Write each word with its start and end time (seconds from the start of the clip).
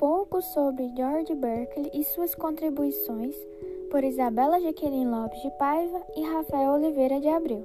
Artigo 0.00 0.40
sobre 0.40 0.90
George 0.96 1.34
Berkeley 1.34 1.90
e 1.92 2.02
suas 2.02 2.34
contribuições 2.34 3.36
por 3.90 4.02
Isabela 4.02 4.58
Jaqueline 4.58 5.04
Lopes 5.04 5.42
de 5.42 5.50
Paiva 5.58 6.00
e 6.16 6.22
Rafael 6.22 6.72
Oliveira 6.72 7.20
de 7.20 7.28
Abreu. 7.28 7.62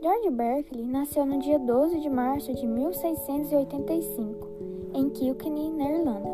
George 0.00 0.30
Berkeley 0.30 0.86
nasceu 0.86 1.26
no 1.26 1.38
dia 1.38 1.58
12 1.58 2.00
de 2.00 2.08
março 2.08 2.54
de 2.54 2.66
1685, 2.66 4.48
em 4.94 5.10
Kilkenny, 5.10 5.70
na 5.70 5.90
Irlanda, 5.90 6.30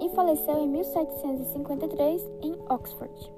e 0.00 0.08
faleceu 0.10 0.58
em 0.58 0.68
1753 0.68 2.28
em 2.42 2.56
Oxford. 2.68 3.32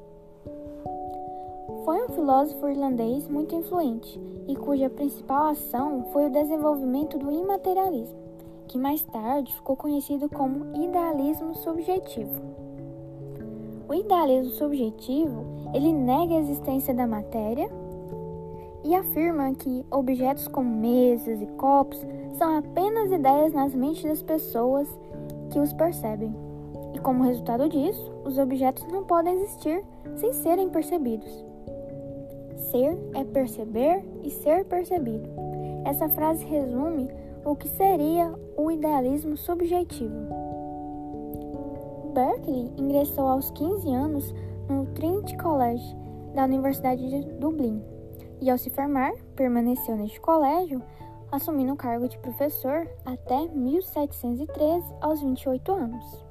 Foi 1.84 2.02
um 2.02 2.08
filósofo 2.08 2.68
irlandês 2.68 3.28
muito 3.28 3.54
influente 3.54 4.18
e 4.48 4.56
cuja 4.56 4.88
principal 4.88 5.48
ação 5.48 6.06
foi 6.12 6.26
o 6.26 6.30
desenvolvimento 6.30 7.18
do 7.18 7.30
imaterialismo, 7.30 8.19
que 8.70 8.78
mais 8.78 9.02
tarde 9.02 9.52
ficou 9.52 9.76
conhecido 9.76 10.28
como 10.28 10.76
idealismo 10.76 11.56
subjetivo. 11.56 12.40
O 13.88 13.92
idealismo 13.92 14.52
subjetivo, 14.52 15.44
ele 15.74 15.92
nega 15.92 16.34
a 16.36 16.38
existência 16.38 16.94
da 16.94 17.04
matéria 17.04 17.68
e 18.84 18.94
afirma 18.94 19.52
que 19.54 19.84
objetos 19.90 20.46
como 20.46 20.70
mesas 20.70 21.42
e 21.42 21.46
copos 21.46 21.98
são 22.38 22.58
apenas 22.58 23.10
ideias 23.10 23.52
nas 23.52 23.74
mentes 23.74 24.04
das 24.04 24.22
pessoas 24.22 24.88
que 25.50 25.58
os 25.58 25.72
percebem. 25.72 26.32
E 26.94 26.98
como 27.00 27.24
resultado 27.24 27.68
disso, 27.68 28.12
os 28.24 28.38
objetos 28.38 28.86
não 28.86 29.02
podem 29.02 29.34
existir 29.34 29.82
sem 30.14 30.32
serem 30.32 30.70
percebidos. 30.70 31.44
Ser 32.70 32.96
é 33.14 33.24
perceber 33.24 34.04
e 34.22 34.30
ser 34.30 34.64
percebido. 34.64 35.28
Essa 35.84 36.08
frase 36.08 36.44
resume 36.44 37.10
o 37.44 37.56
que 37.56 37.68
seria 37.68 38.32
o 38.56 38.70
idealismo 38.70 39.36
subjetivo. 39.36 40.28
Berkeley 42.12 42.72
ingressou 42.76 43.28
aos 43.28 43.50
15 43.52 43.94
anos 43.94 44.34
no 44.68 44.86
Trinity 44.94 45.36
College 45.36 45.96
da 46.34 46.44
Universidade 46.44 47.08
de 47.08 47.22
Dublin 47.38 47.82
e, 48.40 48.50
ao 48.50 48.58
se 48.58 48.70
formar, 48.70 49.12
permaneceu 49.34 49.96
neste 49.96 50.20
colégio, 50.20 50.82
assumindo 51.30 51.72
o 51.72 51.76
cargo 51.76 52.08
de 52.08 52.18
professor 52.18 52.88
até 53.04 53.46
1713, 53.48 54.84
aos 55.00 55.20
28 55.20 55.72
anos. 55.72 56.29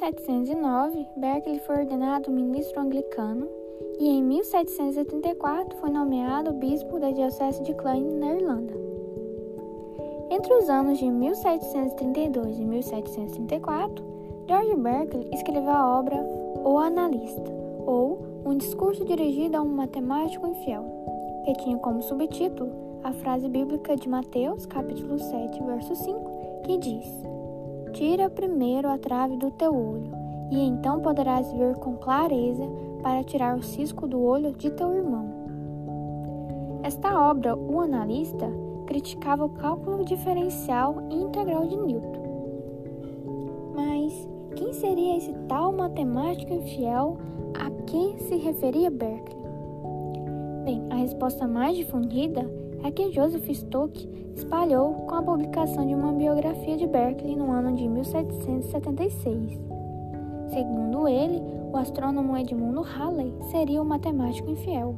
1709, 0.00 1.06
Berkeley 1.14 1.58
foi 1.58 1.80
ordenado 1.80 2.30
ministro 2.30 2.80
anglicano 2.80 3.46
e 3.98 4.08
em 4.08 4.22
1774 4.22 5.76
foi 5.76 5.90
nomeado 5.90 6.54
bispo 6.54 6.98
da 6.98 7.10
Diocese 7.10 7.62
de 7.62 7.74
Clyde, 7.74 8.14
na 8.14 8.32
Irlanda. 8.32 8.72
Entre 10.30 10.54
os 10.54 10.70
anos 10.70 10.98
de 10.98 11.04
1732 11.04 12.58
e 12.58 12.64
1734, 12.64 14.02
George 14.48 14.74
Berkeley 14.76 15.28
escreveu 15.34 15.70
a 15.70 15.98
obra 15.98 16.16
O 16.64 16.78
Analista, 16.78 17.52
ou 17.84 18.42
Um 18.46 18.56
Discurso 18.56 19.04
Dirigido 19.04 19.58
a 19.58 19.60
um 19.60 19.68
Matemático 19.68 20.46
Infiel, 20.46 20.84
que 21.44 21.52
tinha 21.62 21.76
como 21.76 22.00
subtítulo 22.00 22.70
a 23.04 23.12
frase 23.12 23.50
bíblica 23.50 23.94
de 23.96 24.08
Mateus, 24.08 24.64
capítulo 24.64 25.18
7, 25.18 25.62
verso 25.62 25.94
5, 25.94 26.62
que 26.64 26.78
diz: 26.78 27.39
Tira 27.92 28.30
primeiro 28.30 28.88
a 28.88 28.96
trave 28.96 29.36
do 29.36 29.50
teu 29.50 29.74
olho, 29.74 30.12
e 30.50 30.60
então 30.60 31.00
poderás 31.00 31.50
ver 31.52 31.76
com 31.76 31.96
clareza 31.96 32.64
para 33.02 33.24
tirar 33.24 33.56
o 33.56 33.62
cisco 33.62 34.06
do 34.06 34.22
olho 34.22 34.52
de 34.52 34.70
teu 34.70 34.94
irmão. 34.94 35.28
Esta 36.82 37.30
obra, 37.30 37.56
o 37.56 37.80
analista, 37.80 38.48
criticava 38.86 39.44
o 39.44 39.50
cálculo 39.50 40.04
diferencial 40.04 41.02
e 41.10 41.14
integral 41.14 41.66
de 41.66 41.76
Newton. 41.76 42.20
Mas 43.74 44.28
quem 44.56 44.72
seria 44.72 45.16
esse 45.16 45.32
tal 45.48 45.72
matemático 45.72 46.52
infiel 46.52 47.18
a 47.54 47.70
que 47.84 48.18
se 48.24 48.36
referia 48.36 48.90
Berkeley? 48.90 49.40
Bem, 50.64 50.84
a 50.90 50.96
resposta 50.96 51.46
mais 51.46 51.76
difundida 51.76 52.48
é 52.82 52.90
que 52.90 53.12
Joseph 53.12 53.48
Stoke 53.50 54.08
espalhou 54.34 54.94
com 55.06 55.14
a 55.14 55.22
publicação 55.22 55.86
de 55.86 55.94
uma 55.94 56.12
biografia 56.12 56.76
de 56.76 56.86
Berkeley 56.86 57.36
no 57.36 57.50
ano 57.50 57.74
de 57.76 57.86
1776. 57.88 59.60
Segundo 60.50 61.06
ele, 61.06 61.42
o 61.72 61.76
astrônomo 61.76 62.36
Edmundo 62.36 62.82
Halley 62.82 63.32
seria 63.50 63.80
o 63.80 63.84
matemático 63.84 64.50
infiel. 64.50 64.96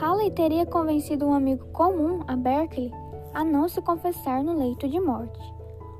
Halley 0.00 0.30
teria 0.30 0.66
convencido 0.66 1.26
um 1.26 1.34
amigo 1.34 1.66
comum 1.72 2.20
a 2.26 2.36
Berkeley 2.36 2.90
a 3.32 3.44
não 3.44 3.68
se 3.68 3.82
confessar 3.82 4.42
no 4.42 4.56
leito 4.56 4.88
de 4.88 4.98
morte. 5.00 5.54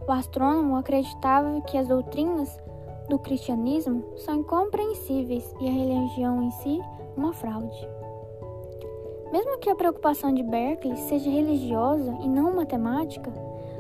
O 0.06 0.12
astrônomo 0.12 0.76
acreditava 0.76 1.60
que 1.62 1.76
as 1.76 1.88
doutrinas 1.88 2.60
do 3.08 3.18
cristianismo 3.18 4.04
são 4.16 4.36
incompreensíveis 4.36 5.54
e 5.60 5.68
a 5.68 5.72
religião 5.72 6.42
em 6.42 6.50
si 6.50 6.80
uma 7.16 7.32
fraude. 7.32 8.03
Mesmo 9.34 9.58
que 9.58 9.68
a 9.68 9.74
preocupação 9.74 10.32
de 10.32 10.44
Berkeley 10.44 10.96
seja 10.96 11.28
religiosa 11.28 12.16
e 12.22 12.28
não 12.28 12.54
matemática, 12.54 13.32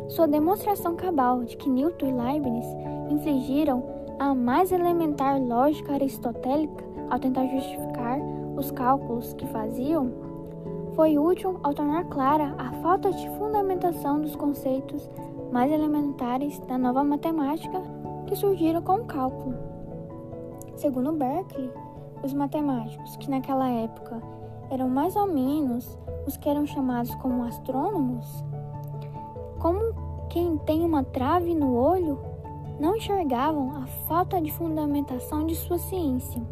sua 0.08 0.26
demonstração 0.26 0.96
cabal 0.96 1.44
de 1.44 1.56
que 1.56 1.70
Newton 1.70 2.06
e 2.06 2.12
Leibniz 2.12 2.66
infligiram 3.08 3.84
a 4.18 4.34
mais 4.34 4.72
elementar 4.72 5.40
lógica 5.40 5.92
aristotélica 5.92 6.84
ao 7.08 7.20
tentar 7.20 7.46
justificar 7.46 8.18
os 8.56 8.72
cálculos 8.72 9.32
que 9.34 9.46
faziam 9.46 10.10
foi 10.96 11.16
útil 11.16 11.60
ao 11.62 11.72
tornar 11.72 12.02
clara 12.06 12.56
a 12.58 12.72
falta 12.82 13.12
de 13.12 13.30
fundamentação 13.38 14.20
dos 14.20 14.34
conceitos 14.34 15.08
mais 15.52 15.70
elementares 15.70 16.58
da 16.66 16.76
nova 16.76 17.04
matemática 17.04 17.80
que 18.26 18.34
surgiram 18.34 18.82
com 18.82 18.94
o 18.94 19.04
cálculo. 19.04 19.54
Segundo 20.74 21.12
Berkeley, 21.12 21.70
os 22.24 22.34
matemáticos 22.34 23.16
que 23.18 23.30
naquela 23.30 23.68
época 23.68 24.20
eram 24.70 24.88
mais 24.88 25.16
ou 25.16 25.26
menos 25.26 25.98
os 26.26 26.36
que 26.36 26.48
eram 26.48 26.66
chamados 26.66 27.14
como 27.16 27.44
astrônomos, 27.44 28.44
como 29.58 29.80
quem 30.28 30.56
tem 30.58 30.84
uma 30.84 31.04
trave 31.04 31.54
no 31.54 31.74
olho, 31.74 32.18
não 32.78 32.96
enxergavam 32.96 33.72
a 33.76 33.86
falta 34.08 34.40
de 34.40 34.50
fundamentação 34.50 35.46
de 35.46 35.54
sua 35.54 35.78
ciência. 35.78 36.42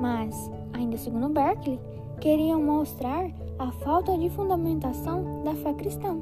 Mas, 0.00 0.50
ainda 0.72 0.96
segundo 0.96 1.28
Berkeley, 1.28 1.78
queriam 2.20 2.62
mostrar 2.62 3.30
a 3.58 3.70
falta 3.72 4.16
de 4.16 4.30
fundamentação 4.30 5.42
da 5.44 5.54
fé 5.54 5.74
cristã. 5.74 6.16